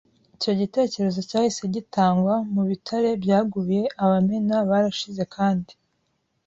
[0.35, 2.33] Icyo gitekerezo cyahise gitangwa.
[2.53, 5.73] Mu bitare byaguye abamena barashize kandi